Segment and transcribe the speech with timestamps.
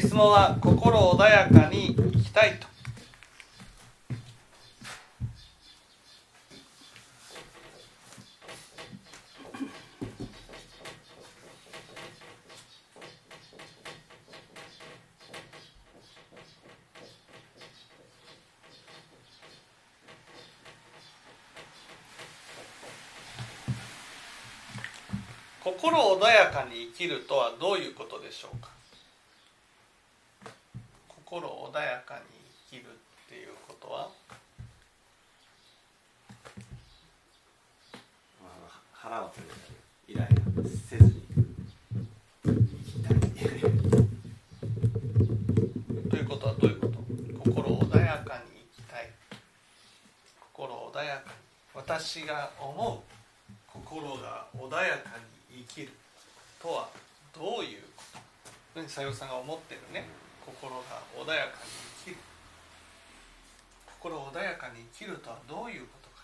[0.00, 2.66] 質問は心穏やかに生きたいと。
[25.64, 28.65] 心穏やかに生きるとはどういうことでしょうか？
[31.28, 32.20] 心穏やかに
[32.70, 32.88] 生きるっ
[33.28, 34.08] ていうことは？
[38.92, 39.74] 腹を取れたり
[40.14, 40.34] イライラ
[40.88, 41.10] せずに
[42.44, 43.16] 生きたい。
[46.08, 46.94] ということはどういうこと？
[47.50, 49.10] 心穏やかに生きたい。
[50.52, 51.34] 心穏やかに。
[51.74, 53.00] 私が思う
[53.72, 55.18] 心が穏やか
[55.50, 55.90] に生きる
[56.62, 56.88] とは
[57.34, 58.04] どういうこ
[58.76, 58.88] と？
[58.88, 60.06] さよさんが思ってるね
[60.46, 61.70] 心が穏やかに
[62.04, 62.16] 生きる。
[64.06, 66.22] 心穏やかに生きるとはどういうことか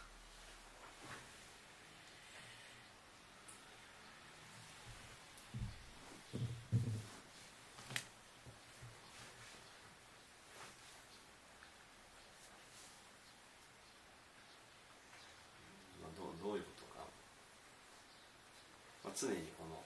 [16.01, 17.05] まあどうどういうことか、
[19.03, 19.83] まあ、常にこの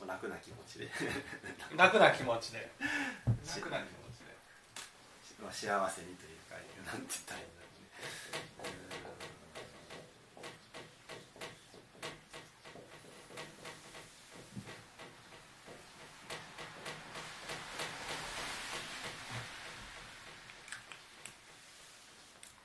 [0.00, 0.88] まあ楽な気持ちで。
[1.76, 2.70] 楽な気持ちで。
[3.56, 4.36] 楽な気持ちで。
[5.42, 6.54] まあ幸せにというか
[6.86, 8.64] なんて言ったらいいんだろうね。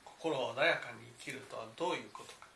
[0.04, 2.50] 心穏やかに生きるとはどういうことか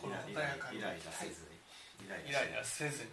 [0.00, 1.58] 心イ穏やかにライライラせずに。
[2.06, 3.10] イライラせずに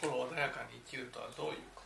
[0.00, 1.82] 心穏やかに生きるとはどういうこ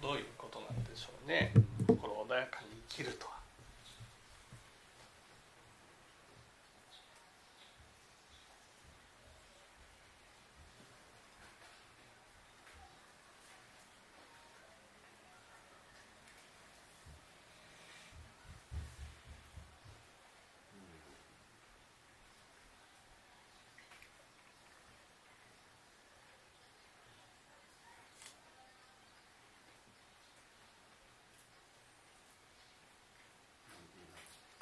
[0.00, 1.52] とどういうことなんでしょうね
[1.86, 3.42] 心穏やかに生きるとは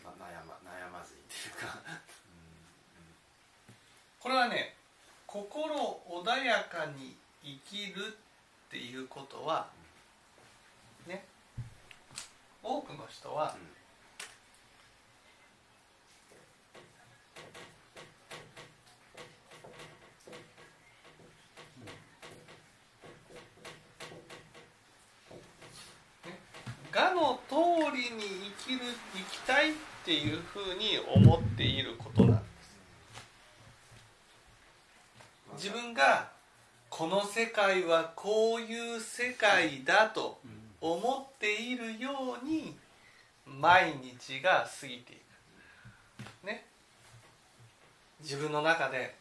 [0.02, 1.78] まあ悩ま悩まずにっていうか
[4.30, 4.76] これはね
[5.26, 5.74] 心
[6.08, 9.66] 穏やかに生きるっていうことは
[11.08, 11.24] ね
[12.62, 13.80] 多くの人はうん。
[26.94, 27.56] 我の通
[27.96, 28.80] りに生きる
[29.12, 29.72] 生きたいっ
[30.04, 32.50] ていうふうに思っていることなんです
[35.48, 36.30] まあ自分が
[36.88, 40.38] この世界はこういう世界だと
[40.78, 42.76] 思っているように
[43.46, 45.16] 毎日が過ぎてい
[46.42, 46.46] く。
[46.46, 46.66] ね。
[48.20, 49.14] 自分の中で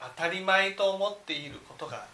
[0.00, 2.04] 当たり前と思っていることが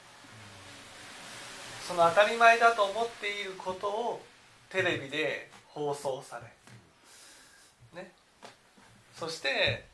[1.88, 4.22] その当たり前だと思っていることを
[4.68, 6.38] テレビで放送さ
[7.94, 8.12] れね。
[9.14, 9.86] そして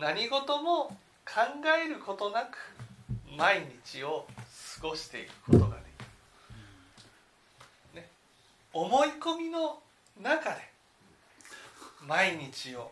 [0.00, 0.86] 何事も
[1.24, 1.40] 考
[1.86, 2.56] えることなく
[3.38, 4.26] 毎日を
[4.82, 6.02] 過ごしていくことができ
[7.94, 8.08] る、ね、
[8.72, 9.78] 思い込みの
[10.20, 10.56] 中で
[12.04, 12.90] 毎日を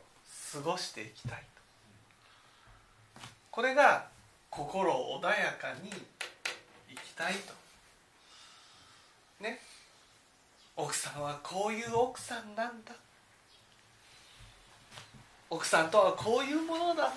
[0.53, 3.23] 過ごしていきたいと。
[3.51, 4.07] これが
[4.51, 7.53] 心穏やかに生きたいと。
[9.43, 9.59] ね
[10.77, 12.95] 奥さんはこういう奥さんなんだ。
[15.51, 17.09] 奥さんとはこういうものだ。
[17.09, 17.13] と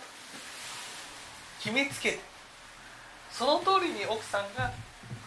[1.61, 2.32] 決めつけて。
[3.33, 4.71] その通りに奥さんが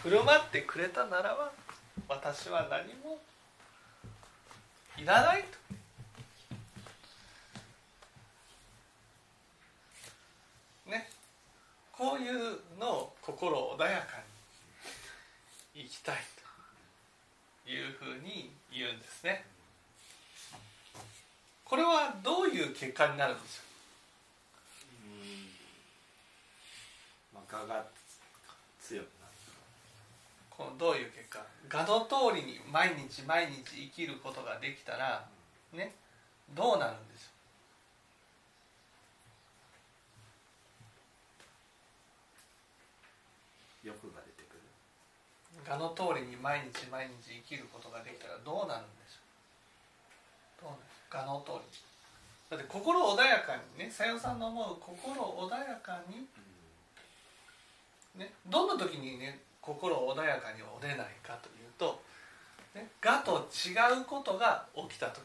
[0.01, 1.51] 振る舞ってくれたならば
[2.07, 3.19] 私は何も
[4.97, 5.43] いらない
[10.85, 10.89] と。
[10.89, 11.09] ね。
[11.91, 14.05] こういうのを心穏やか
[15.75, 16.15] に生きたい
[17.65, 19.45] というふうに言うんですね。
[21.65, 23.66] これはどういう結果になるんでしょう？
[27.57, 27.83] まあ、我が
[28.79, 29.25] 強くな。
[29.25, 29.33] る
[30.51, 31.41] このどういう結果？
[31.73, 35.27] 我の通りに毎日毎日生きることができたら
[35.73, 35.95] ね
[36.53, 44.61] どうなるんでしょ欲が出てくる。
[44.61, 44.69] う
[45.65, 51.65] 我の通りに毎日毎日生きることができたらどうなるんでしょうどうなる我の通り。
[52.49, 56.27] だって心穏やかにねさよさんの思う心穏やかに
[58.17, 62.01] ねどんな時にね心穏やかに折れないかというと、
[62.73, 65.17] ね、我と違うことが起きた時。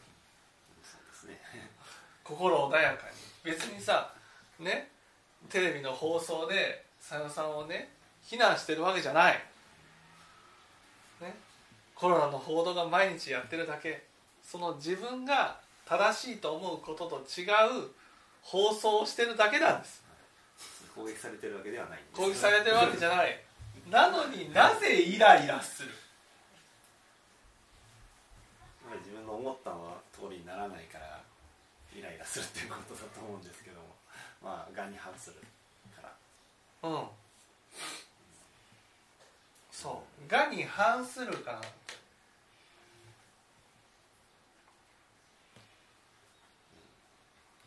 [0.83, 1.39] そうですね。
[2.23, 3.15] 心穏やかに。
[3.43, 4.13] 別にさ
[4.59, 4.89] ね
[5.49, 9.33] テレビの放送でさよさんをね非難してるわけじゃない、
[11.19, 11.35] ね、
[11.93, 14.13] コロナの報道が毎日やってるだけ。
[14.43, 17.89] その自分が正しいと思うことと違う
[18.41, 20.02] 放送をしてるだけなんです
[20.95, 23.39] 攻撃されてるわけではない攻撃されてるわけじゃない。
[23.89, 25.89] なのになぜイライラする？
[28.85, 31.21] まあ自分の思ったのは通りにならないから
[31.97, 33.87] イライラするっていうことだと思うんですけども。
[34.43, 35.37] まあがんに反する
[35.95, 36.89] から。
[36.89, 37.07] うん。
[39.71, 40.29] そう。
[40.29, 41.61] がに反するから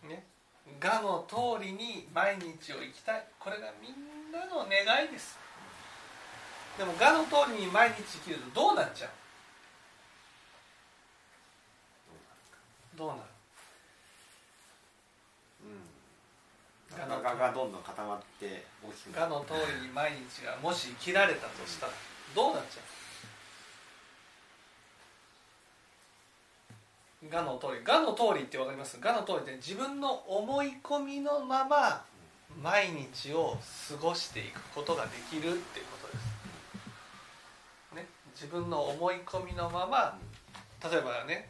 [0.08, 0.25] ね
[0.81, 3.25] がの通りに毎日を生きたい。
[3.38, 5.38] これがみんなの願いです。
[6.78, 9.11] でもがの通りに毎日生きるとどうなっちゃう？
[12.99, 13.20] どうなる？
[15.64, 15.69] う
[17.06, 17.08] ん。
[17.08, 19.32] がががどんどん固まって大きくなる。
[19.32, 21.93] がの通りに毎日がもし生きられたとしたら
[22.34, 22.95] どうなっちゃう？
[27.28, 28.99] がの通りがの通りってわかります？
[29.00, 32.05] がの通りって自分の思い込みのまま
[32.62, 33.58] 毎日を
[33.88, 40.19] 過ごしていくことができるっていうことです、ね、自分の思い込みのまま
[40.90, 41.49] 例えばね、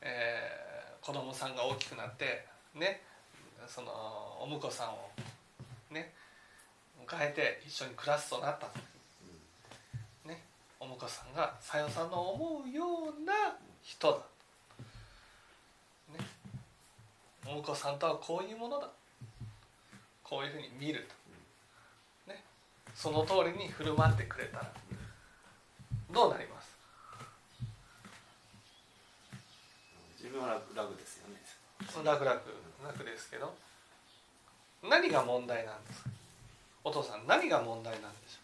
[0.00, 0.66] えー
[1.06, 3.00] 子供さんが大きくなってね
[3.68, 3.92] その
[4.40, 4.98] お婿さんを
[5.92, 6.12] ね
[7.06, 8.66] 迎えて一緒に暮らすとなった
[10.28, 10.42] ね
[10.80, 12.84] お婿さんがさよさんの思うよ
[13.16, 14.18] うな人だ
[16.18, 16.24] ね
[17.48, 18.88] お婿さんとはこういうものだ。
[20.22, 21.06] こういうふうに見る
[22.26, 22.32] と。
[22.32, 22.42] ね。
[22.94, 24.72] その通りに振る舞ってくれたら。
[26.12, 26.76] どうなります？
[30.18, 31.36] 自分は楽楽ですよね。
[32.04, 32.40] 楽々
[32.84, 33.54] 楽ですけど。
[34.82, 36.10] 何が問題なんですか？
[36.84, 38.38] お父さん何が問題なんでしょ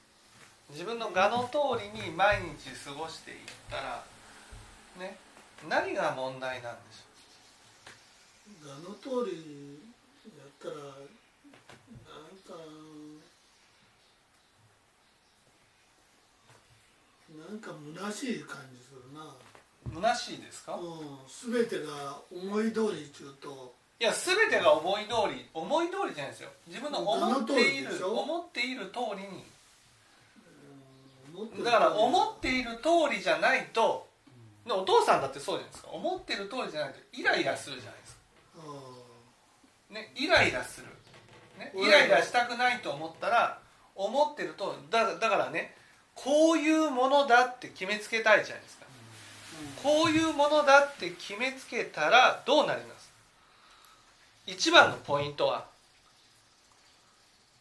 [0.70, 0.72] う？
[0.72, 3.38] 自分の我の通りに毎日過ごしていっ
[3.70, 4.04] たら
[4.98, 5.16] ね。
[5.68, 7.11] 何が問題なんでしょ
[8.64, 9.78] あの通り
[10.36, 12.54] やったらなんか
[17.32, 20.74] なんか虚しい感じするな、う虚しいですか？
[20.74, 21.18] うん、
[21.52, 23.74] 全てが思い通りっちゅうと。
[24.00, 26.50] いや全てが思い通り思い通りじゃないですよ。
[26.66, 29.44] 自分の思っている思っている通りに。
[31.64, 34.06] だから思っている通りじゃないと
[34.66, 35.90] でお父さんだってそうじゃないですか。
[35.90, 38.01] 思ってる通りじゃないとイライラするじゃないですか。
[38.01, 38.01] あ
[39.92, 40.86] ね、イライラする、
[41.58, 41.88] ね、うん。
[41.88, 43.58] イライラしたくないと思ったら
[43.94, 45.74] 思ってるとだだからね
[46.14, 48.86] こういうものだって決めつけたいじゃないですか。
[49.82, 53.12] こういうものだって決めつけたらどうなります？
[54.46, 55.66] 一番のポイントは。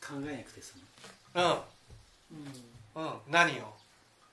[0.02, 0.74] 考えなくて済
[1.36, 1.44] うむ。
[2.96, 3.04] うん。
[3.04, 3.08] ん。
[3.08, 3.14] うん。
[3.30, 3.74] 何を？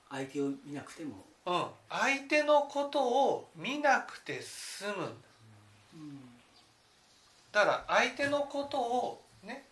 [0.09, 1.25] 相手を見なくても。
[1.45, 1.65] うん。
[1.89, 5.03] 相手のことを見なくて済むんだ。
[5.93, 6.28] うん
[7.51, 9.65] だから相手のことをね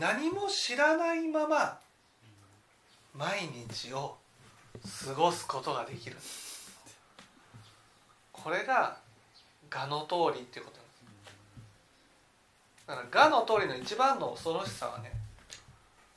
[0.00, 1.78] 何も知らないまま
[3.14, 4.16] 毎日を
[5.06, 6.16] 過ごすことができる。
[8.32, 8.96] これが
[9.70, 10.70] 我の通りっていうこ
[12.86, 13.12] となんです。
[13.12, 15.12] だから我の通りの一番の恐ろしさはね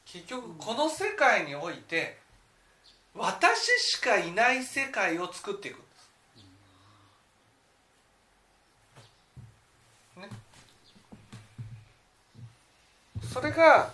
[0.05, 2.17] 結局この世界において
[3.15, 5.85] 私しかいない世界を作っていくんで
[10.13, 10.29] すね
[13.31, 13.89] それが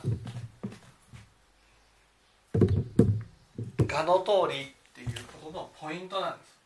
[3.88, 5.08] 我の通りっていう
[5.41, 6.58] ことのポイントなんです。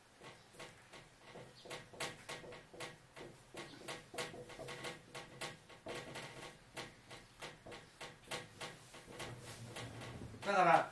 [10.47, 10.89] だから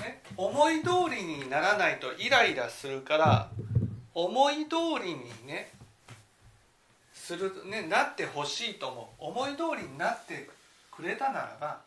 [0.00, 3.50] ね思い通りにならないとイライラするから
[4.14, 5.72] 思い通りにね
[7.12, 9.24] する、ね、なってほしいと思う。
[9.24, 10.55] 思い通りになってく
[10.96, 11.80] くれたならば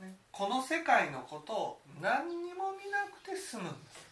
[0.00, 4.10] ね、この世界のことを何にも見なくて済むんです。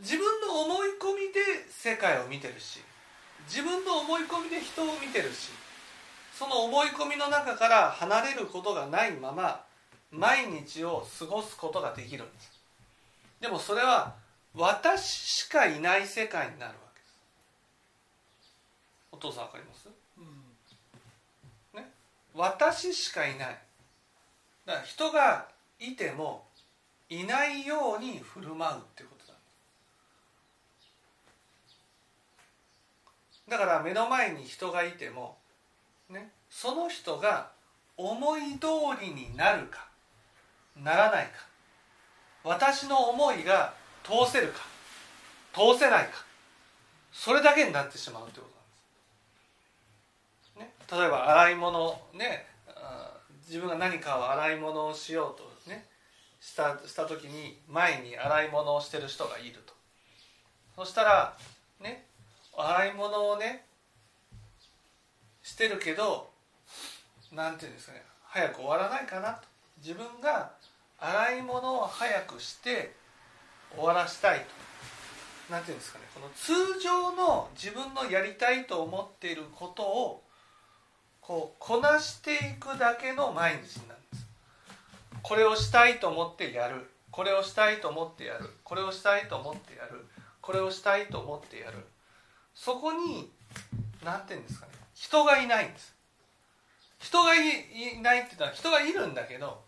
[0.00, 2.80] 自分の思い込みで世界を見てるし
[3.46, 5.50] 自分の思い込みで人を見てるし
[6.34, 9.64] その思い込みの中から離れることがないまま
[10.10, 12.50] 毎日を過ごすことができるんです。
[13.40, 14.14] でもそれは
[14.54, 16.74] 私しかいない世界になる。
[19.12, 19.88] お父さん分かります？
[20.18, 21.80] うん。
[21.80, 21.88] ね？
[22.34, 23.58] 私しかいない。
[24.66, 25.46] だから人が
[25.78, 26.44] いても
[27.08, 29.44] いないように振る舞うってことなんで
[33.34, 35.36] すだから目の前に人がいても
[36.08, 36.30] ね？
[36.48, 37.50] その人が
[37.96, 38.66] 思い通
[39.00, 39.88] りになるか
[40.82, 41.32] ならないか。
[42.44, 44.60] 私の思いが通せるか
[45.52, 46.24] 通せないか。
[47.12, 48.51] それだけになってしまうということ
[50.90, 52.46] 例えば洗い物ね
[53.46, 55.84] 自分が何かを洗い物をしようとね
[56.40, 59.74] したした時に前に洗い物をしてる人がいると。
[60.76, 61.36] そしたら
[61.80, 62.06] ね
[62.56, 63.64] 洗い物をね
[65.42, 66.30] してるけど
[67.30, 69.46] なんていうんですかね早く終わらないかなと。
[69.78, 70.52] 自分が
[70.98, 72.94] 洗い物を早くして
[73.76, 74.46] 終わらしたいと。
[75.52, 80.22] なんていうんですかねこの通常の自分のやりたいと思っていることを
[81.22, 84.26] こうこなしていくだけの毎日なんです。
[85.22, 86.90] これをしたいと思ってやる。
[87.10, 88.50] これをしたいと思ってやる。
[88.64, 90.04] これをしたいと思ってやる。
[90.40, 91.78] これをしたいと思ってやる。
[92.54, 93.30] そこに
[94.04, 94.72] 何て言うんですかね。
[94.94, 95.94] 人がいないんです。
[96.98, 97.40] 人がい
[97.98, 99.62] いないって言ったら人がいるんだけど、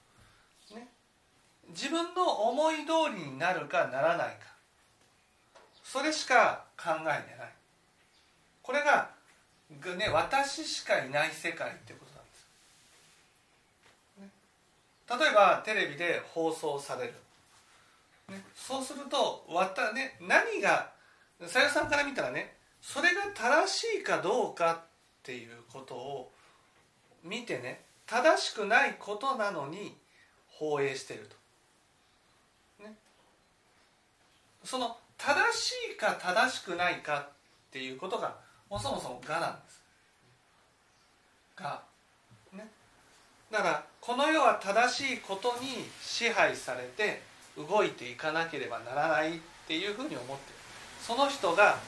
[0.74, 0.88] ね、
[1.68, 4.54] 自分の思い通りになるかならないか。
[5.84, 7.52] それしか考えてない。
[8.62, 9.13] これが、
[9.70, 12.24] ぐね、私しかいない世界ってことなん
[14.28, 14.34] で
[15.18, 17.14] す、例えばテレビで放送される、
[18.28, 20.92] ね、そうするとわた、ね、何が
[21.46, 24.80] さゆさんから見たらねそれが正しいかどうかっ
[25.22, 26.30] ていうことを
[27.22, 29.96] 見てね正しくないことなのに
[30.48, 31.28] 放映してる
[32.78, 32.94] と、ね、
[34.62, 37.28] その正しいか正しくないかっ
[37.72, 38.36] ていうことが
[38.74, 39.80] もそもそも「が」なんです。
[41.54, 41.80] が、
[42.52, 42.68] ね、
[43.50, 47.22] だからこの世は正しいことに支配されて
[47.56, 50.58] 動いていかなければならないっていうふうに思ってる。
[51.00, 51.78] その人が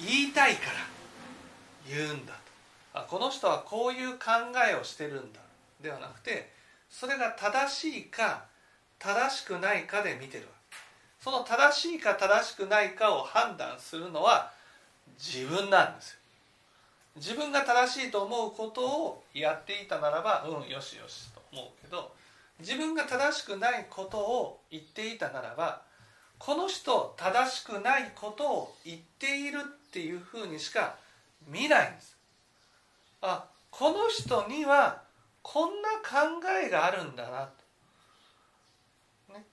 [0.00, 0.78] 言いたいから
[1.86, 2.40] 言うんだと。
[2.94, 4.30] あこの人はこういう考
[4.68, 5.40] えをしてるんだ
[5.80, 6.52] ではなくて
[6.90, 8.44] それが正しいか
[8.98, 10.48] 正しくないかで見てる。
[11.20, 14.50] その正しいか正しくないかを判断するのは
[15.18, 16.18] 自分なんですよ。
[17.16, 22.10] 自分が正しいと思うことをやっていたならばうんよしよしと思うけど
[22.58, 25.82] 自分が正しくないことを言っていたならば
[26.38, 30.96] この人正しくないことを言っているっていうふうにしか
[31.46, 32.16] 見ないんです。
[33.20, 35.02] あこの人には
[35.42, 37.48] こんな考えがあるんだな
[39.28, 39.44] と、ね、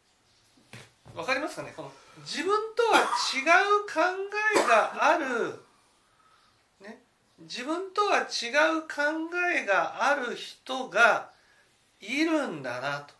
[1.14, 1.74] わかりますかね？
[1.76, 4.00] この自分とは違う考
[4.56, 5.62] えがある、
[6.82, 7.02] ね、
[7.40, 11.30] 自分とは違う考えがある人が
[12.02, 13.14] いるんだなと。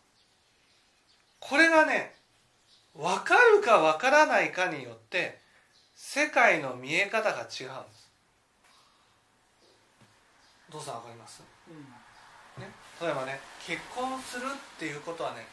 [1.40, 2.14] これがね
[2.94, 5.38] 分かるか分からないかによって
[5.94, 8.10] 世界の見え方が違うんです。
[10.70, 11.42] どうさん分かります、
[12.58, 15.46] ね、例えばね結婚するっていうことはね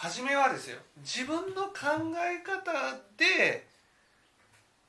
[0.00, 2.72] 初めはですよ自分の考え方
[3.16, 3.66] で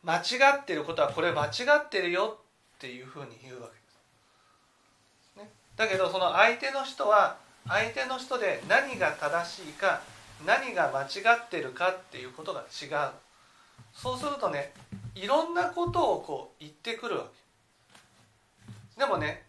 [0.03, 1.49] 間違ってることはこれ間違
[1.83, 2.37] ってるよ
[2.75, 3.79] っていうふうに言うわけで
[5.33, 7.37] す、ね、だけどその相手の人は
[7.67, 10.01] 相手の人で何が正しいか
[10.45, 13.09] 何が間違ってるかっていうことが違う。
[13.93, 14.71] そうするとね
[15.15, 17.25] いろんなことをこう言ってくるわ
[18.95, 18.99] け。
[18.99, 19.43] でもね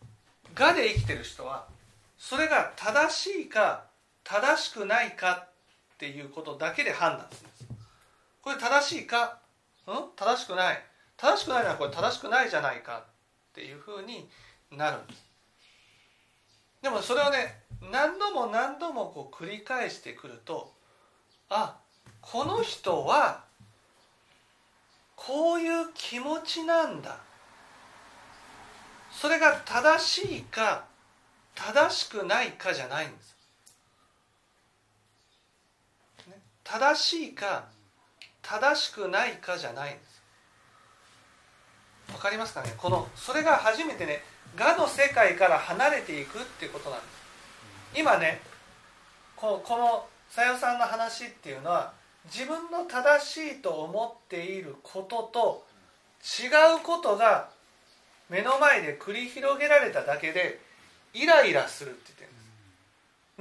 [0.54, 1.66] 「が」で生きてる人は
[2.18, 3.84] それが正しいか
[4.24, 5.48] 正しくないか
[5.94, 7.64] っていうことだけで判断するんです
[8.42, 9.38] これ正しいか？
[9.86, 9.96] うん？
[10.16, 10.84] 正しくない。
[11.16, 13.04] 正しくないのはこれ正しくないじゃないかっ
[13.54, 14.28] ていうふうに
[14.72, 15.24] なるんです。
[16.82, 17.62] でもそれをね
[17.92, 20.72] 何度も何度もこう繰り返してくると
[21.48, 21.76] あ
[22.20, 23.44] この人は
[25.14, 27.18] こういう気持ちなんだ。
[29.12, 30.84] それが正しいか
[31.54, 33.36] 正しくないかじゃないんです、
[36.26, 36.40] ね、
[36.72, 37.64] 正しいか
[38.40, 40.22] 正しくないかじゃないんです。
[42.14, 42.72] わかりますかね？
[42.78, 44.22] このそれが初めてね
[44.58, 48.00] 我の世界から離れていくっていうことなんです。
[48.00, 48.40] 今ね
[49.36, 51.92] ここのさよさんの話っていうのは
[52.24, 55.66] 自分の正しいと思っていることと
[56.24, 56.48] 違
[56.80, 57.50] うことが
[58.30, 60.58] 目の前で繰り広げられただけで
[61.12, 62.46] イライラするって言ってるんです。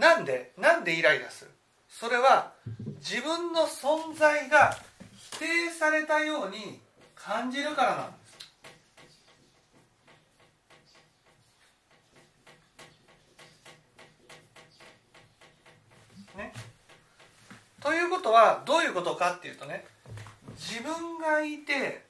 [0.01, 0.51] なんで？
[0.57, 1.51] なんでイライラする？
[1.91, 2.53] それは
[2.99, 4.75] 自分の存在が
[5.33, 6.79] 否定されたように
[7.15, 8.17] 感じるからなんで
[16.31, 16.37] す。
[16.37, 16.53] ね。
[17.81, 19.85] ということはどういうことかっていうとね
[20.55, 22.05] 自分がいて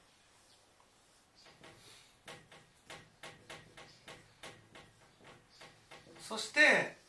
[6.20, 7.01] そして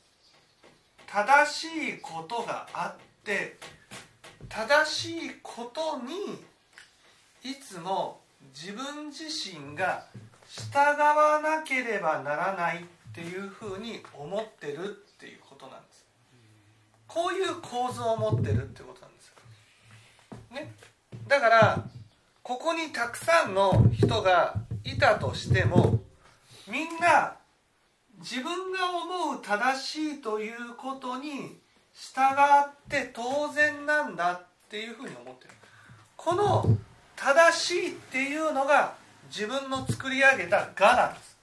[1.14, 3.60] 正しいことがあって
[4.50, 6.40] 正しいことに
[7.44, 10.06] いつも自分自身が
[10.48, 14.90] 従わなければならないっていうふうに思ってるっ
[15.20, 16.04] ていうことなんです。
[17.08, 19.28] こういう構図を持ってるってことなんです。
[19.28, 19.36] よ、
[20.56, 20.74] ね、
[21.28, 21.84] だから
[22.42, 26.00] ここにたくさんの人がいたとしても
[26.68, 27.36] みんな
[28.20, 31.60] 自分が思う正しいということに
[31.94, 35.54] 従って当然なんだっていうふうに思ってる。
[36.16, 36.78] この
[37.16, 38.96] 正しいっていうのが
[39.28, 41.38] 自分の作り上げた我なんです。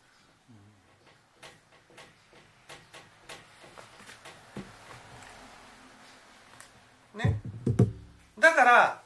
[7.15, 7.41] ね。
[8.39, 9.03] だから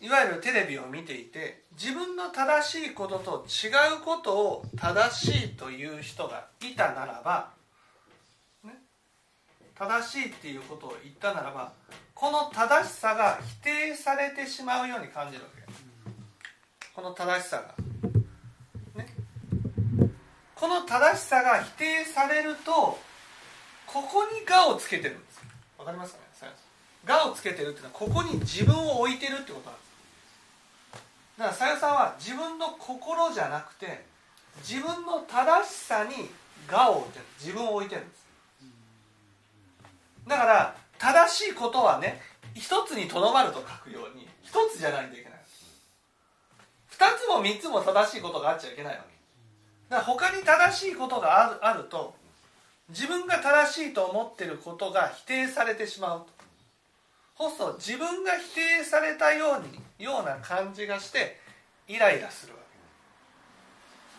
[0.00, 3.68] いわゆるテレビを見ていて自分の正しいことと違
[3.98, 7.48] うことを正しいという人がいたならば、
[8.62, 8.72] ね、
[9.74, 11.72] 正しいっていうことを言ったならば
[12.14, 15.60] この正しさが否定されてしまうように感じるわけ。
[16.94, 17.74] この正しさが。
[19.02, 19.08] ね、
[20.54, 22.98] この正しさが否定されると
[23.86, 25.40] ここに「が」をつけてるんです。
[25.78, 26.52] わかりますかね
[27.06, 29.89] 「が」をつけてるっていうのはここに自分を置いてるってことなんです。
[31.40, 34.04] だからさよさんは自分の心じゃなくて
[34.58, 36.28] 自分の正しさに
[36.68, 37.24] 「が」を置いてる。
[37.40, 38.26] 自分を置いてるんです。
[40.28, 42.20] だから正しいことはね
[42.54, 45.40] 一つにとどまると書くように一つじゃないといけない。
[46.88, 49.08] 二つも三つも正しいことがあっちゃいけないわけ。
[49.88, 52.14] だから他に正しいことがあるあると
[52.90, 56.39] 自分が正しいと思ってることが否定されてしまうと。
[57.40, 61.40] そうすると自分が否定されたようにような感じがして
[61.88, 62.58] イライラするわ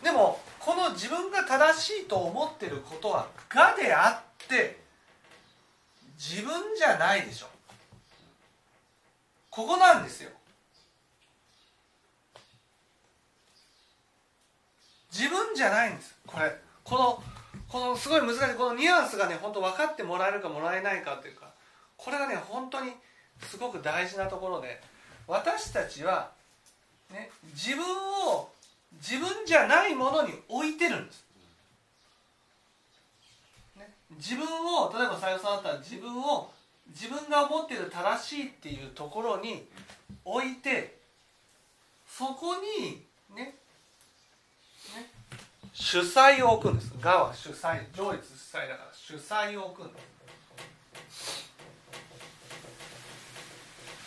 [0.02, 0.06] け。
[0.06, 4.80] でもこの自分が正しいと思ってることは「が」であって
[6.16, 7.46] 自分じゃないでしょ。
[9.50, 10.30] ここなんですよ。
[15.12, 16.16] 自分じゃないんです。
[16.26, 17.22] これこの
[17.68, 21.52] このすごい難しいこのニュアンスがね本当分かってもらえるかもらえないかというか
[21.96, 22.92] これがね本当に
[23.48, 24.80] すごく大事なところで
[25.26, 26.30] 私たちは、
[27.12, 28.48] ね、自分を
[29.00, 31.24] 自分じゃないものに置いてるんです、
[33.78, 36.50] ね、自分を例えばさよさんだったら自分を
[36.88, 39.66] 自分が思っている正しいっていうところに
[40.24, 40.98] 置いて
[42.06, 43.02] そこに
[43.34, 43.54] ね
[44.94, 45.10] ね
[45.72, 50.11] 主催を置くんです「が」は主催上越主催だから主催を置くんです。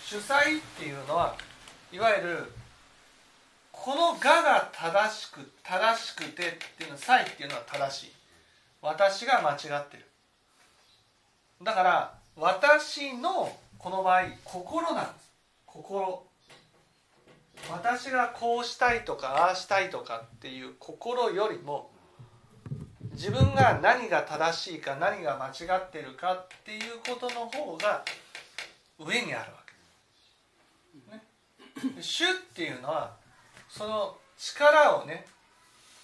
[0.08, 1.36] 主催っていうのは
[1.92, 2.52] いわゆる
[3.72, 8.14] この「が」が正しく正しくてっていうの「才」っていうのは正しい。
[8.84, 10.08] 私が間違ってる。
[11.64, 15.32] だから私のこの場合心なんです。
[15.66, 16.28] 心。
[17.72, 21.90] 私がこうしたいとかああしたいとかっていう心よりも
[23.14, 28.06] 自分が何が正しいか何が間違ってるかっていうことの方が
[29.00, 29.65] 上にあるわけ。
[31.12, 31.24] ね、
[32.02, 33.16] 主っていうのは
[33.70, 35.26] その力をね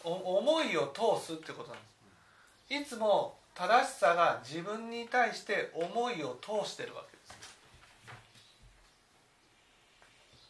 [0.04, 2.96] 思いを通すってことなんです。
[2.96, 7.32] いつも正しさが自分に対して思いを通してるわけです。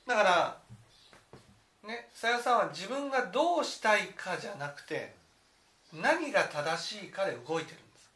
[0.07, 0.57] だから
[1.87, 5.15] ね、さよさんは自分がどうしたいかじゃなくて
[5.91, 8.11] 何が正しいかで動いてるんです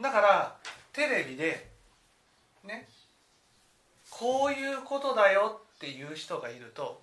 [0.00, 0.56] だから
[0.92, 1.69] テレビで
[2.64, 2.88] ね
[4.10, 7.00] こういうことだよっていう人がいると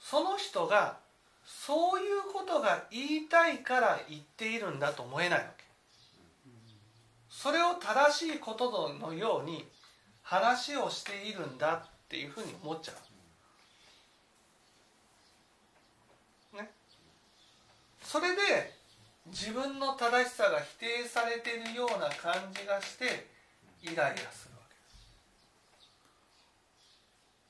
[0.00, 0.98] その人が
[1.46, 5.64] そういうことが言いたいから言っているんだと思えないわけ
[7.28, 9.66] それを正しいことのように
[10.22, 12.92] 話をしているんだっていうふうに思っちゃ
[16.54, 16.56] う。
[16.56, 16.70] ね。
[18.02, 18.72] それで
[19.26, 23.26] 自分の正しさが否定されているような感じがして
[23.82, 25.06] イライラするわけです。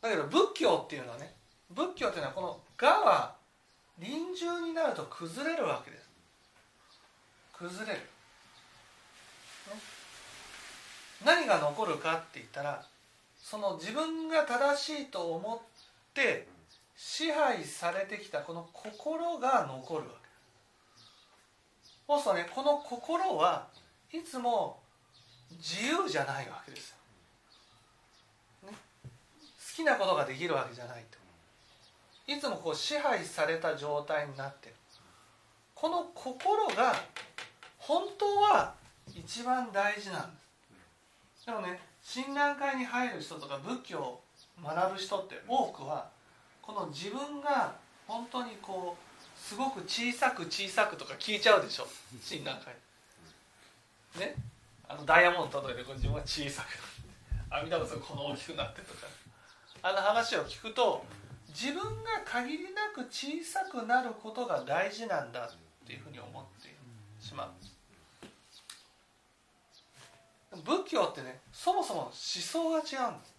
[0.05, 1.35] だけど仏教っていうのはね
[1.71, 3.35] 仏教っていうのはこの「我」は
[3.99, 6.11] 臨終になると崩れるわけです。
[7.55, 8.01] 崩れる。
[11.25, 12.85] 何が残るかって言ったら
[13.43, 16.47] その自分が正しいと思って
[16.97, 20.29] 支配されてきたこの心が残るわけ
[22.07, 23.69] そうするとねこの心は
[24.13, 24.81] いつも
[25.53, 26.94] 自由じゃないわけです、
[29.75, 31.19] きなことができるわけじゃないと
[32.33, 34.75] いつもこう支配された状態になってる。
[35.75, 36.95] この心が
[37.77, 38.73] 本当は
[39.15, 40.41] 一番大事なんで
[41.37, 41.47] す。
[41.47, 44.23] でもね親鸞会に入る人とか仏教を
[44.65, 46.09] 学ぶ人って多くは
[46.63, 47.75] この自分が
[48.07, 51.87] 本当にこうすごく小さく小さくとか聞いちゃうでしょ。
[52.23, 52.75] 診断会。
[54.19, 54.35] ね。
[54.89, 56.79] あのダイヤモンド例えてこ自分が小さく
[57.51, 59.24] 阿弥陀仏がこの大きくなってとか。
[59.87, 61.05] あの話を聞くと
[61.49, 61.91] 自分が
[62.25, 66.75] 限りなく小さくなることが大事なんだっていうふうに思って
[67.23, 67.51] しまう。
[70.65, 73.35] 仏教ってねそもそも思想が違うんです。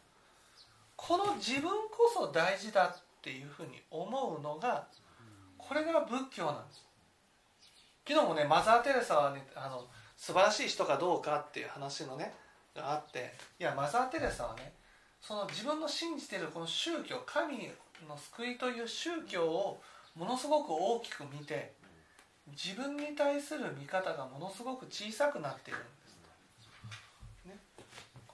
[0.96, 4.86] この自分こそ大事だっていうふうに思うのが
[5.58, 6.86] これが仏教なんです。
[8.08, 12.36] 昨日もねマザー・テレサはねあの素晴らしい人かどうかっていう話のね
[12.76, 14.85] があっていやマザー・テレサはね
[15.28, 17.58] その自分の信じてるこの宗教神
[18.08, 19.82] の救いという宗教を
[20.16, 21.74] ものすごく大きく見て
[22.52, 25.88] 自分に対する見方がものすごく小さくなっているんで
[27.44, 27.58] す、ね、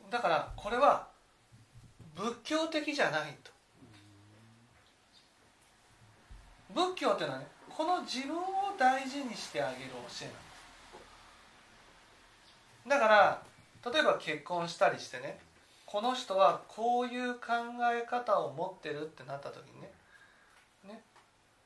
[0.10, 1.08] だからこれは
[2.14, 3.52] 仏教的じゃないと。
[6.74, 8.44] 仏教っていうのはねこの自分を
[8.78, 10.40] 大事にしてあげる教えなんで
[12.86, 12.90] す。
[12.90, 13.42] だから
[13.94, 15.40] 例えば結婚したりしてね
[15.92, 17.52] この人はこういう考
[17.94, 19.92] え方を持ってるってなった時にね。
[20.88, 21.04] ね。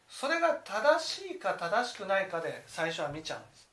[0.09, 3.69] それが正しいか正しくないかで最初は見ちゃうんです。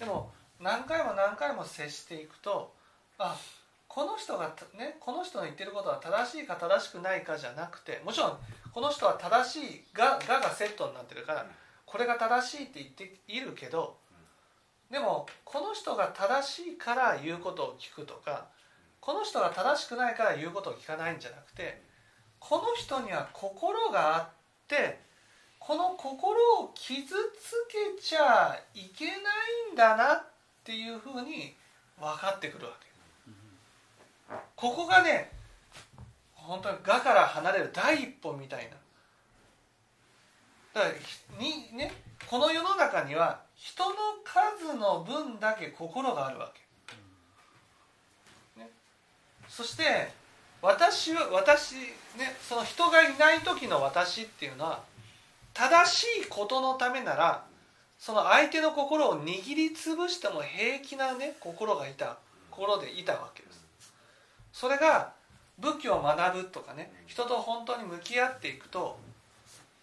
[0.00, 2.72] でも何回も何回も接していくと
[3.16, 3.38] あ
[3.86, 8.38] この人がねこの人の言ってることは正しいか正しくないかじゃなくてもちろん
[8.72, 11.46] この人は正しいがががセットになってるから
[11.86, 13.96] これが正しいって言っているけど
[14.90, 18.46] でもこの人が正しいから言うことを聞くとか
[19.02, 21.82] この人が正しくないから言うことを聞かないんじゃなくて
[22.38, 24.28] この人には心があっ
[24.68, 25.00] て
[25.58, 29.16] この心を傷つけちゃいけない
[29.72, 30.24] んだなっ
[30.64, 31.54] ていうふうに
[32.00, 32.92] 分かってくるわけ。
[34.56, 35.32] ここがね
[36.32, 38.76] 本当に「が」から離れる第一歩みたいな
[40.80, 40.94] だか
[41.36, 41.92] らにね
[42.26, 46.60] この世の中には人の数の分だけ心があるわけ、
[49.54, 50.08] そして
[50.62, 51.74] 私は私
[52.16, 54.80] ねその人がいない時の私っていうのは
[55.52, 57.44] 正しいことのためなら
[57.98, 62.16] その相手の心を握りつぶしても平気なね心がいた
[62.50, 63.62] 心でいたわけです。
[64.54, 65.12] それが
[65.58, 68.98] 仏教を学ぶとかね人と本当に向き合っていくと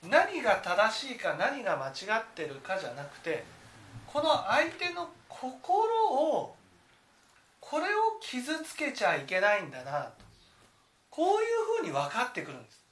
[0.10, 3.44] 何が正しいか何が間違ってるかじゃなくて
[4.08, 6.56] この相手の心を
[7.70, 7.88] これを
[8.20, 10.26] 傷つけちゃいけないんだなと。
[11.12, 12.84] こういうふうに分かってくるんです。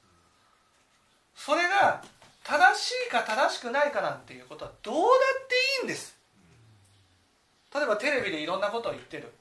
[1.34, 2.00] それが
[2.44, 6.16] 正しいか正しくないかなんていうことはどうだっていいんです。
[7.74, 9.32] 例えばテレビでいろんなことを言ってる。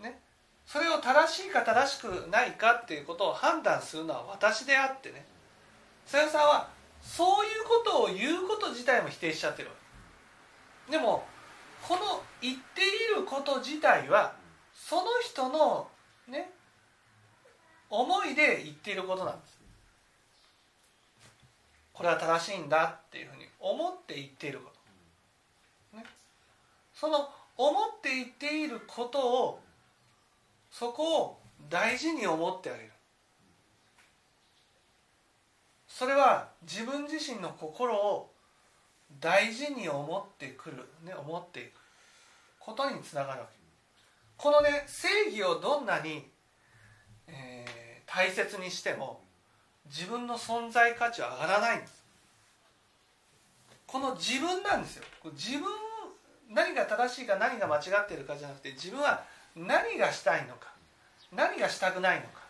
[0.00, 0.18] ね。
[0.66, 5.24] それを正しいか正しくないかっていうことを判断するのは私であってね。
[6.04, 6.68] さよさんは
[7.00, 9.68] そういうことを言うこと自体も否定しちゃってる
[10.90, 11.24] でも
[11.86, 14.34] この言っていること自体は
[14.86, 15.88] その人の
[16.28, 16.50] ね
[17.88, 19.58] 思いで言っていることなんです。
[21.94, 24.70] これは正しいんだっていうふうに思って言っているこ
[25.92, 26.04] と、ね、
[26.92, 29.60] その思って言っていることを
[30.70, 31.38] そこを
[31.70, 32.90] 大事に思ってあげる。
[35.88, 38.30] それは自分自身の心を
[39.18, 41.72] 大事に思ってくる、ね、思っていく
[42.58, 43.63] ことにつながるわけ。
[44.36, 46.28] このね正義をどんなに、
[47.28, 49.20] えー、大切にしても
[49.86, 52.04] 自分の存在価値は上がらないんです。
[53.86, 55.04] この自分なんですよ。
[55.32, 55.62] 自分
[56.50, 59.24] 何が正しいか何が間違っているかじゃなくて自分は
[59.56, 60.72] 何がしたいのか
[61.32, 62.44] 何がしたくないのか。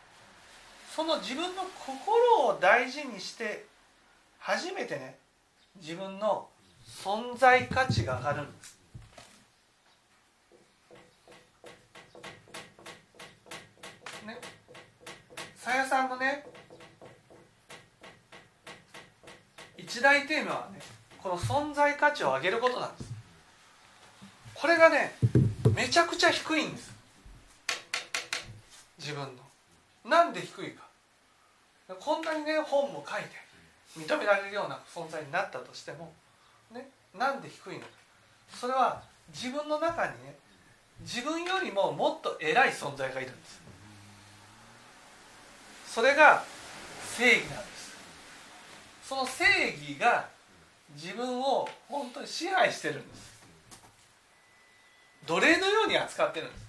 [0.95, 3.67] その自分の心を大事にして
[4.39, 5.19] 初めてね
[5.81, 6.49] 自分の
[6.87, 8.79] 存在価値が上がるんです
[14.25, 14.39] ね
[16.05, 16.45] さやさんのね
[19.79, 20.81] 一大テーマはね
[21.23, 23.13] この存在価値を上げることなんです。
[24.55, 25.15] これがね
[25.75, 26.93] めちゃくちゃ低いんです。
[28.99, 30.11] 自分の。
[30.11, 30.85] なんで低いか。
[31.99, 33.31] こんなにね本も書いて
[33.99, 36.13] 認められるような存在になったとしても
[36.73, 36.89] ね
[37.19, 37.87] なんで低いのか。
[38.49, 40.37] それは自分の中にね
[41.01, 43.64] 自分よりももっと偉い存在がいるんです。
[45.95, 46.43] それが
[47.17, 47.95] 正義なんです。
[49.05, 49.45] その正
[49.79, 50.27] 義が
[50.97, 53.33] 自分を本当に支配してるんです。
[55.25, 56.67] 奴隷のように扱ってるんです。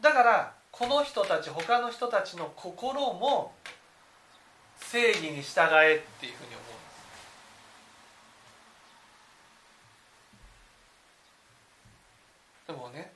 [0.00, 3.52] だからこの人たち他の人たちの心も
[4.80, 6.64] 正義に従えっていうふうに思
[12.66, 12.72] うんです。
[12.72, 13.12] でもね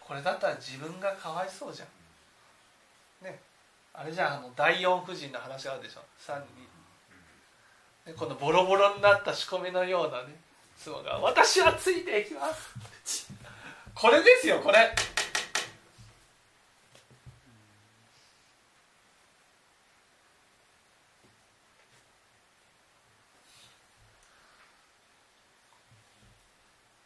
[0.00, 1.88] これだったら自分がかわいそうじゃん。
[3.22, 3.40] ね
[3.94, 6.00] あれじゃああの第四夫人の話あるでしょ。
[6.20, 6.42] 3
[8.04, 10.34] 人、ね、このボロボロになった仕込みのようなね
[10.78, 12.74] 妻が「私はついていきます」
[13.94, 14.94] これですよこれ。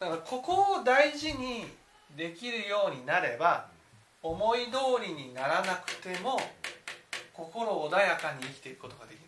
[0.01, 1.67] だからここを大事に
[2.17, 3.69] できるようになれば
[4.23, 6.39] 思い通りにならなくても
[7.33, 9.25] 心穏やかに生きていくことができる。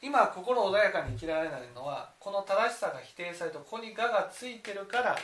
[0.00, 5.18] 今心穏やかに生きられないのはこの正しさが否定されてここに「が」がついてるから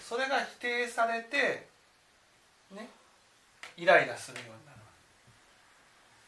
[0.00, 1.68] それが否定されて
[2.70, 2.88] ね
[3.76, 4.78] イライラするようになる。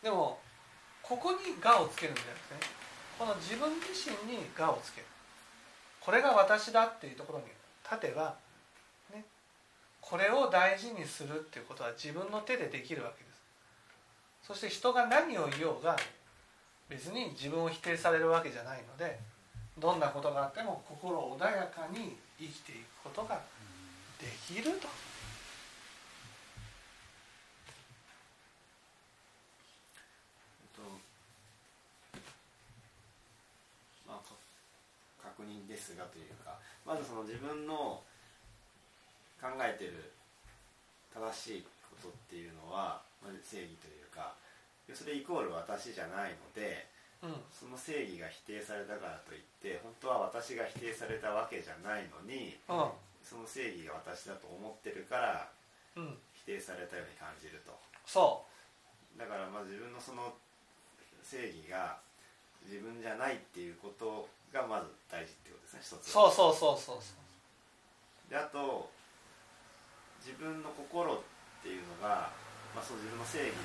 [0.03, 0.41] でも
[1.03, 2.61] ここに「が」をつけるんじゃなくてね
[3.19, 5.07] この自分自身に「が」をつける。
[6.01, 7.47] これが私だっていうところに
[7.85, 8.35] 立てば、
[9.13, 9.25] ね、
[10.11, 13.41] これを大事にするっていうことは自分の手でできるわけです
[14.43, 15.97] そして人が何を言おうが
[16.89, 19.21] 別に自分を否定されるわけじゃないので
[19.79, 23.41] どんなことがあっても心穏やかに生きていくことが
[24.19, 24.89] できると。
[34.09, 34.21] まあ、
[35.23, 38.03] 確認ですがというかまずその自分の
[39.41, 40.13] 考えてる
[41.15, 44.37] 正しいことっていうのは、まあ、正義というか
[44.93, 46.87] それイコール私じゃないので
[47.23, 47.37] うん。
[47.53, 52.89] その正義が否定されたからといって本当は私が否定されたわけじゃないのにう
[53.21, 55.49] その正義が私だと思ってるから
[56.01, 56.15] んうん、
[56.47, 57.75] 否定されたように感じると。
[58.07, 58.47] そ
[59.19, 60.33] だからまあ自分のその
[61.23, 61.99] 正義が
[62.63, 66.31] 自分じゃないっていうことがまず大事ってことですね一つは。
[66.31, 68.31] うそうそうそうそう。
[68.31, 68.89] であと
[70.25, 71.19] 自分の心っ
[71.63, 72.31] ていうのが、
[72.75, 73.61] まあ、その自分の正義で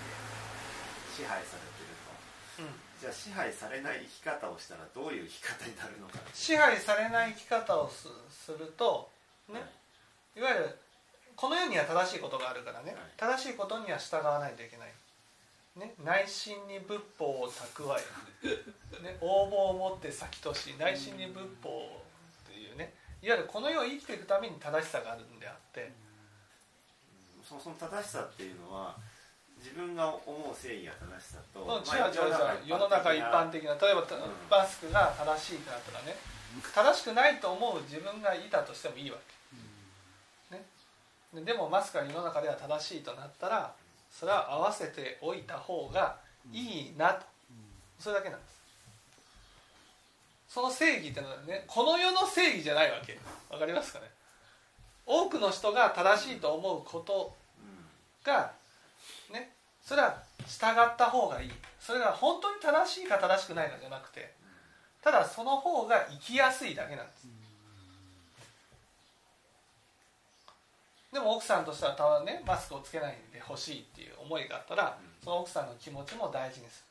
[1.15, 1.95] 支配されてる
[2.57, 2.63] と。
[2.63, 6.19] うん、じゃあ支配されない生き方をしたらどういう生き方になるのか。
[6.33, 9.09] 支配されない生き方をすすると
[9.49, 9.59] ね。
[10.35, 10.41] い。
[10.41, 10.75] わゆる
[11.35, 14.91] この世には正しいことがあるからね、正しいことには従わないといけない、
[15.75, 22.01] ね、内心に仏法を蓄え、 ね、応募を持って先とし内心に仏法
[22.47, 22.93] っていうね。
[23.21, 25.91] いわゆるこの世を生きていくために正しさがあるんであって
[27.47, 28.95] そその正しさっていうのは
[29.59, 30.19] 自分が思
[30.51, 34.21] う正義が正しさと、違う違う違う世の中一般的な例えばたうん。
[34.49, 36.15] マスクが正しいってなったらね。
[36.73, 39.17] 正しくないと思う自分がいたとしてもいいわ
[40.49, 40.63] け、ね、
[41.33, 43.73] ででもマスクが世の中では正しいとなったら
[44.09, 46.15] それは合わせておいた方が
[46.53, 47.25] いいなと。
[47.99, 48.55] それだけなんです。
[50.47, 53.19] その正義ってのはねこの世の正義じゃないわけ。
[53.49, 54.05] わかりますかね？
[54.05, 54.14] 多
[55.37, 57.33] くの人が正しいと思うこと
[58.23, 58.51] が
[59.31, 59.51] ね
[59.83, 60.17] それは
[60.47, 61.51] 従った方がいい。
[61.79, 64.33] それが本当に正しいか正しくないかじゃなくて
[65.03, 67.27] ただその方が生きやすいだけなんです。
[71.13, 76.83] でも奥さんとしてはたまにねマスクをつけないでほしいっていう思いがあったらその奥さんの気持ちも大事にす。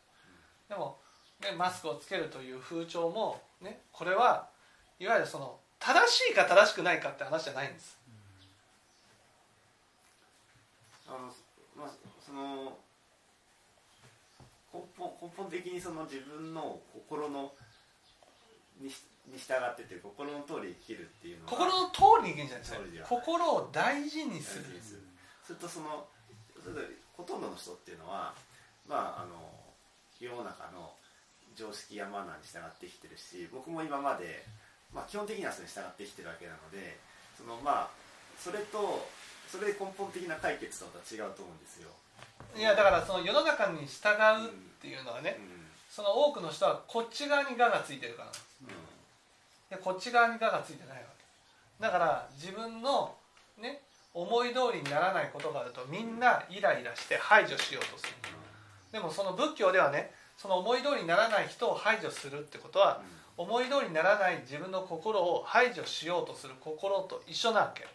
[0.71, 0.97] るでも、
[1.43, 4.49] ね、マスクをつけるという風潮もねこれは
[4.99, 8.05] いわゆるその正しいか正しくないかって話じゃないんですん
[11.07, 11.19] あの
[11.77, 11.91] まあ
[12.25, 12.79] その
[14.73, 17.53] 根本根本的にその自分の心の
[18.81, 24.65] にしに従ってて心の通り生きるっていうのは心の通りにいけんじゃないですか心を大事にする。
[24.65, 25.01] 大事にする
[25.45, 26.05] するとその
[27.17, 28.35] ほとんどの人っていうのは
[28.89, 29.37] まああの
[30.21, 30.93] 世の中の
[31.57, 34.45] 常識やマナーに従ってきてるし僕も今まで、
[34.93, 36.99] まあ、基本的にはそれに従ってきてるわけなので
[37.37, 37.91] そのまあ
[38.39, 39.07] それと
[39.55, 41.89] それで根本的な解決とは違うと思うんですよ。
[42.57, 44.11] いやだからその世の中に従
[44.43, 44.51] うっ
[44.83, 45.71] ていうのはね、うん。
[45.89, 49.77] その多くの人はこっち側に「が」がついてるから。
[49.77, 51.25] でこっち側に「が」がついてないわけ。
[51.79, 53.15] だから自分の
[53.59, 58.13] ね思い通りにならないことがあるとみんなイライラして排除しようとする。
[58.91, 63.03] でもその仏教ではねその思い通りにならない人を排除するってことは
[63.37, 67.87] 思い通りにならない自分の心を排除しようとする心と一緒なわけ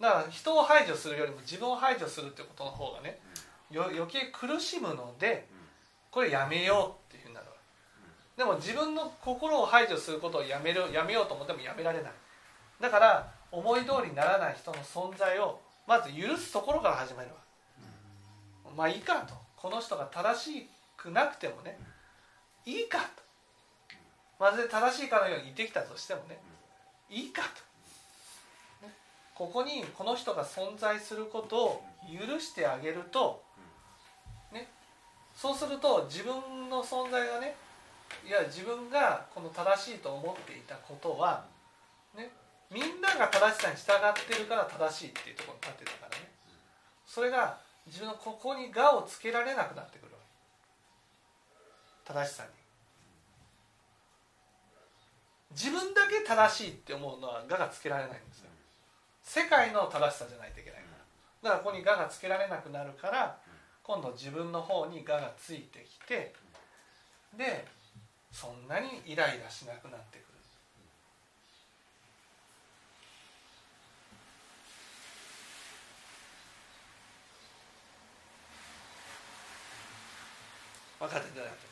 [0.00, 3.18] だから人を排除するよりも自分を排除するってことの方がね
[3.70, 5.46] よ余計苦しむので
[6.10, 7.52] これやめようっていうふうになるわ
[8.36, 8.42] け。
[8.42, 12.12] でも自分の心を排除することをやめるやめようと思ってもやめられない。
[12.80, 17.36] だから思い通りにならない人の存在をまず許すところから始めるわ。
[18.64, 19.34] けまあいいかと。
[19.56, 21.78] この人が正しくなくてもね
[22.64, 23.22] いいかと。
[24.38, 26.38] まるで正しいかのように言ってきたとしてもね
[27.10, 27.54] いいかと、ね、
[29.38, 33.40] ここにこの人が存在することを許してあげると
[34.52, 34.66] ね
[35.36, 37.54] そうすると自分の存在がね
[38.26, 41.44] いや自分がこの正しいと思っていたことは
[42.16, 42.32] ね
[42.68, 46.28] みんなが正しさに従ってるから正しいっていうところに立ってたからね。
[47.06, 50.12] それが自分のここに「が」をつけられなくなってくる
[52.04, 52.50] 正しさに。
[55.52, 58.47] 自分だけ正しいって思うのは「が」がつけられないんです
[59.28, 60.88] 世界の正しさじゃないといけないか
[61.42, 61.50] ら。
[61.50, 63.38] だからここに「が」がつけられなくなるから
[63.82, 66.34] 今度自分の方に「が」がついてきて
[67.34, 67.66] で
[68.32, 70.28] そんなにイライラしなくなってくる。
[80.98, 81.56] 分かっていただいて。
[81.56, 81.67] ます